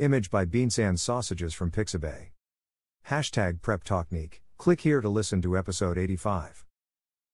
Image 0.00 0.30
by 0.30 0.46
Beansan 0.46 0.98
Sausages 0.98 1.52
from 1.52 1.70
Pixabay. 1.70 2.28
Hashtag 3.10 3.60
Prep 3.60 3.84
Talknique. 3.84 4.40
Click 4.56 4.80
here 4.80 5.02
to 5.02 5.10
listen 5.10 5.42
to 5.42 5.58
episode 5.58 5.98
85. 5.98 6.64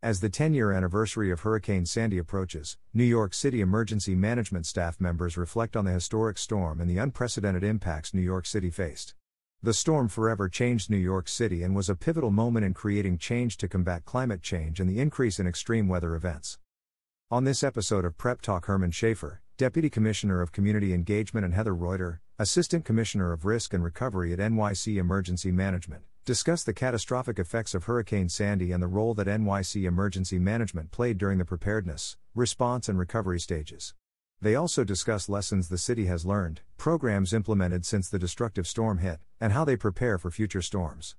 As 0.03 0.19
the 0.19 0.29
10 0.29 0.53
year 0.53 0.73
anniversary 0.73 1.31
of 1.31 1.43
Hurricane 1.43 1.87
Sandy 1.87 2.19
approaches, 2.19 2.77
New 2.93 3.05
York 3.05 3.35
City 3.35 3.61
emergency 3.61 4.17
management 4.17 4.67
staff 4.67 5.01
members 5.01 5.37
reflect 5.37 5.77
on 5.77 5.85
the 5.85 5.93
historic 5.93 6.39
storm 6.39 6.81
and 6.81 6.91
the 6.91 6.99
unprecedented 6.99 7.63
impacts 7.63 8.13
New 8.13 8.21
York 8.21 8.47
City 8.47 8.71
faced. 8.71 9.15
The 9.63 9.73
storm 9.73 10.09
forever 10.09 10.49
changed 10.49 10.91
New 10.91 10.97
York 10.97 11.29
City 11.29 11.63
and 11.63 11.77
was 11.77 11.89
a 11.89 11.95
pivotal 11.95 12.33
moment 12.33 12.67
in 12.67 12.75
creating 12.75 13.19
change 13.19 13.59
to 13.59 13.69
combat 13.69 14.05
climate 14.05 14.43
change 14.43 14.81
and 14.81 14.91
the 14.91 14.99
increase 14.99 15.39
in 15.39 15.47
extreme 15.47 15.87
weather 15.87 16.17
events. 16.17 16.59
On 17.31 17.45
this 17.45 17.63
episode 17.63 18.05
of 18.05 18.19
Prep 18.19 18.43
Talk, 18.43 18.67
Herman 18.67 18.91
Schaefer, 18.91 19.41
Deputy 19.59 19.89
Commissioner 19.89 20.43
of 20.43 20.53
Community 20.53 20.93
Engagement, 20.93 21.43
and 21.43 21.55
Heather 21.55 21.75
Roiter, 21.75 22.21
Assistant 22.39 22.85
Commissioner 22.85 23.33
of 23.33 23.47
Risk 23.47 23.73
and 23.73 23.83
Recovery 23.83 24.35
at 24.35 24.39
NYC 24.39 24.99
Emergency 24.99 25.51
Management, 25.51 26.03
discuss 26.27 26.63
the 26.63 26.75
catastrophic 26.75 27.39
effects 27.39 27.75
of 27.75 27.85
Hurricane 27.85 28.29
Sandy 28.29 28.71
and 28.71 28.83
the 28.83 28.87
role 28.87 29.15
that 29.15 29.27
NYC 29.27 29.85
Emergency 29.85 30.39
Management 30.39 30.91
played 30.91 31.17
during 31.17 31.39
the 31.39 31.47
preparedness, 31.47 32.19
response, 32.35 32.87
and 32.87 32.99
recovery 32.99 33.41
stages. 33.41 33.95
They 34.43 34.55
also 34.55 34.85
discuss 34.85 35.27
lessons 35.27 35.71
the 35.71 35.79
city 35.79 36.05
has 36.05 36.27
learned, 36.27 36.61
programs 36.77 37.33
implemented 37.33 37.87
since 37.87 38.11
the 38.11 38.19
destructive 38.19 38.67
storm 38.67 38.99
hit, 38.99 39.21
and 39.41 39.55
how 39.55 39.65
they 39.65 39.77
prepare 39.77 40.19
for 40.19 40.31
future 40.31 40.61
storms. 40.61 41.17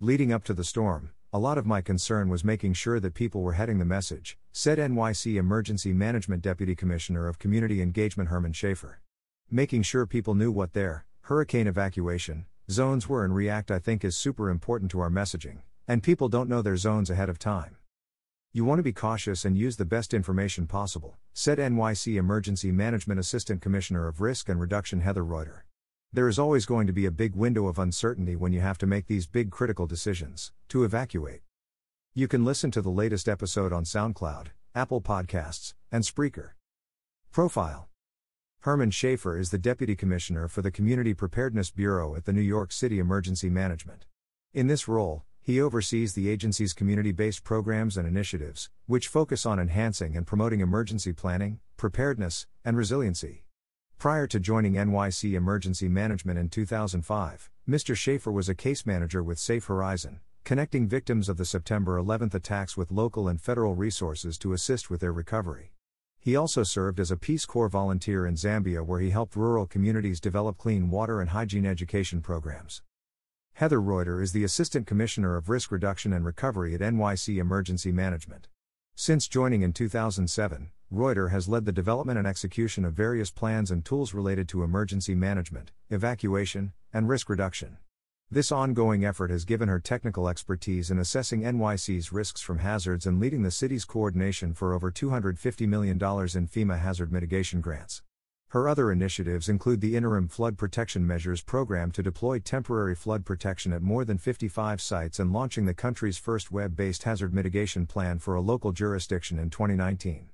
Leading 0.00 0.32
up 0.32 0.42
to 0.44 0.54
the 0.54 0.64
storm, 0.64 1.10
a 1.30 1.38
lot 1.38 1.58
of 1.58 1.66
my 1.66 1.82
concern 1.82 2.30
was 2.30 2.42
making 2.42 2.72
sure 2.72 2.98
that 2.98 3.12
people 3.12 3.42
were 3.42 3.52
heading 3.52 3.78
the 3.78 3.84
message, 3.84 4.38
said 4.50 4.78
NYC 4.78 5.36
Emergency 5.36 5.92
Management 5.92 6.40
Deputy 6.40 6.74
Commissioner 6.74 7.28
of 7.28 7.38
Community 7.38 7.82
Engagement 7.82 8.30
Herman 8.30 8.54
Schaefer. 8.54 9.02
Making 9.50 9.82
sure 9.82 10.06
people 10.06 10.34
knew 10.34 10.50
what 10.50 10.72
their 10.72 11.04
hurricane 11.22 11.66
evacuation 11.66 12.46
zones 12.70 13.10
were 13.10 13.26
and 13.26 13.34
react, 13.34 13.70
I 13.70 13.78
think, 13.78 14.06
is 14.06 14.16
super 14.16 14.48
important 14.48 14.90
to 14.92 15.00
our 15.00 15.10
messaging, 15.10 15.58
and 15.86 16.02
people 16.02 16.30
don't 16.30 16.48
know 16.48 16.62
their 16.62 16.78
zones 16.78 17.10
ahead 17.10 17.28
of 17.28 17.38
time. 17.38 17.76
You 18.54 18.64
want 18.64 18.78
to 18.78 18.82
be 18.82 18.94
cautious 18.94 19.44
and 19.44 19.54
use 19.54 19.76
the 19.76 19.84
best 19.84 20.14
information 20.14 20.66
possible, 20.66 21.18
said 21.34 21.58
NYC 21.58 22.16
Emergency 22.16 22.72
Management 22.72 23.20
Assistant 23.20 23.60
Commissioner 23.60 24.08
of 24.08 24.22
Risk 24.22 24.48
and 24.48 24.58
Reduction 24.58 25.02
Heather 25.02 25.24
Roiter. 25.24 25.66
There 26.10 26.28
is 26.28 26.38
always 26.38 26.64
going 26.64 26.86
to 26.86 26.92
be 26.94 27.04
a 27.04 27.10
big 27.10 27.36
window 27.36 27.66
of 27.66 27.78
uncertainty 27.78 28.34
when 28.34 28.54
you 28.54 28.60
have 28.60 28.78
to 28.78 28.86
make 28.86 29.06
these 29.06 29.26
big 29.26 29.50
critical 29.50 29.86
decisions 29.86 30.52
to 30.70 30.82
evacuate. 30.82 31.42
You 32.14 32.26
can 32.28 32.46
listen 32.46 32.70
to 32.70 32.80
the 32.80 32.88
latest 32.88 33.28
episode 33.28 33.74
on 33.74 33.84
SoundCloud, 33.84 34.46
Apple 34.74 35.02
Podcasts, 35.02 35.74
and 35.92 36.02
Spreaker. 36.04 36.52
Profile 37.30 37.90
Herman 38.60 38.90
Schaefer 38.90 39.38
is 39.38 39.50
the 39.50 39.58
Deputy 39.58 39.94
Commissioner 39.94 40.48
for 40.48 40.62
the 40.62 40.70
Community 40.70 41.12
Preparedness 41.12 41.70
Bureau 41.70 42.16
at 42.16 42.24
the 42.24 42.32
New 42.32 42.40
York 42.40 42.72
City 42.72 42.98
Emergency 42.98 43.50
Management. 43.50 44.06
In 44.54 44.66
this 44.66 44.88
role, 44.88 45.24
he 45.42 45.60
oversees 45.60 46.14
the 46.14 46.30
agency's 46.30 46.72
community 46.72 47.12
based 47.12 47.44
programs 47.44 47.98
and 47.98 48.08
initiatives, 48.08 48.70
which 48.86 49.08
focus 49.08 49.44
on 49.44 49.60
enhancing 49.60 50.16
and 50.16 50.26
promoting 50.26 50.60
emergency 50.60 51.12
planning, 51.12 51.60
preparedness, 51.76 52.46
and 52.64 52.78
resiliency. 52.78 53.44
Prior 53.98 54.28
to 54.28 54.38
joining 54.38 54.74
NYC 54.74 55.32
Emergency 55.34 55.88
Management 55.88 56.38
in 56.38 56.48
2005, 56.48 57.50
Mr. 57.68 57.96
Schaefer 57.96 58.30
was 58.30 58.48
a 58.48 58.54
case 58.54 58.86
manager 58.86 59.24
with 59.24 59.40
Safe 59.40 59.64
Horizon, 59.64 60.20
connecting 60.44 60.86
victims 60.86 61.28
of 61.28 61.36
the 61.36 61.44
September 61.44 61.98
11 61.98 62.30
attacks 62.32 62.76
with 62.76 62.92
local 62.92 63.26
and 63.26 63.40
federal 63.40 63.74
resources 63.74 64.38
to 64.38 64.52
assist 64.52 64.88
with 64.88 65.00
their 65.00 65.10
recovery. 65.10 65.72
He 66.20 66.36
also 66.36 66.62
served 66.62 67.00
as 67.00 67.10
a 67.10 67.16
Peace 67.16 67.44
Corps 67.44 67.68
volunteer 67.68 68.24
in 68.24 68.36
Zambia 68.36 68.86
where 68.86 69.00
he 69.00 69.10
helped 69.10 69.34
rural 69.34 69.66
communities 69.66 70.20
develop 70.20 70.58
clean 70.58 70.90
water 70.90 71.20
and 71.20 71.30
hygiene 71.30 71.66
education 71.66 72.20
programs. 72.20 72.82
Heather 73.54 73.80
Roiter 73.80 74.22
is 74.22 74.30
the 74.30 74.44
Assistant 74.44 74.86
Commissioner 74.86 75.34
of 75.34 75.48
Risk 75.48 75.72
Reduction 75.72 76.12
and 76.12 76.24
Recovery 76.24 76.72
at 76.72 76.80
NYC 76.82 77.38
Emergency 77.38 77.90
Management. 77.90 78.46
Since 78.94 79.26
joining 79.26 79.62
in 79.62 79.72
2007, 79.72 80.70
Roiter 80.90 81.28
has 81.28 81.50
led 81.50 81.66
the 81.66 81.72
development 81.72 82.18
and 82.18 82.26
execution 82.26 82.82
of 82.86 82.94
various 82.94 83.30
plans 83.30 83.70
and 83.70 83.84
tools 83.84 84.14
related 84.14 84.48
to 84.48 84.62
emergency 84.62 85.14
management, 85.14 85.70
evacuation, 85.90 86.72
and 86.94 87.10
risk 87.10 87.28
reduction. 87.28 87.76
This 88.30 88.50
ongoing 88.50 89.04
effort 89.04 89.30
has 89.30 89.44
given 89.44 89.68
her 89.68 89.80
technical 89.80 90.30
expertise 90.30 90.90
in 90.90 90.98
assessing 90.98 91.42
NYC's 91.42 92.10
risks 92.10 92.40
from 92.40 92.60
hazards 92.60 93.04
and 93.04 93.20
leading 93.20 93.42
the 93.42 93.50
city's 93.50 93.84
coordination 93.84 94.54
for 94.54 94.72
over 94.72 94.90
$250 94.90 95.68
million 95.68 95.96
in 95.96 95.98
FEMA 96.00 96.78
hazard 96.78 97.12
mitigation 97.12 97.60
grants. 97.60 98.00
Her 98.48 98.66
other 98.66 98.90
initiatives 98.90 99.50
include 99.50 99.82
the 99.82 99.94
Interim 99.94 100.26
Flood 100.26 100.56
Protection 100.56 101.06
Measures 101.06 101.42
Program 101.42 101.90
to 101.90 102.02
deploy 102.02 102.38
temporary 102.38 102.94
flood 102.94 103.26
protection 103.26 103.74
at 103.74 103.82
more 103.82 104.06
than 104.06 104.16
55 104.16 104.80
sites 104.80 105.18
and 105.18 105.34
launching 105.34 105.66
the 105.66 105.74
country's 105.74 106.16
first 106.16 106.50
web 106.50 106.74
based 106.74 107.02
hazard 107.02 107.34
mitigation 107.34 107.84
plan 107.84 108.18
for 108.18 108.34
a 108.34 108.40
local 108.40 108.72
jurisdiction 108.72 109.38
in 109.38 109.50
2019. 109.50 110.30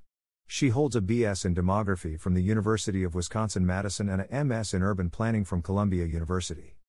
She 0.47 0.69
holds 0.69 0.95
a 0.95 1.01
BS 1.01 1.43
in 1.43 1.55
Demography 1.55 2.19
from 2.19 2.35
the 2.35 2.43
University 2.43 3.03
of 3.03 3.15
Wisconsin 3.15 3.65
Madison 3.65 4.09
and 4.09 4.21
a 4.21 4.43
MS 4.43 4.73
in 4.73 4.83
Urban 4.83 5.09
Planning 5.09 5.43
from 5.43 5.61
Columbia 5.61 6.05
University. 6.05 6.75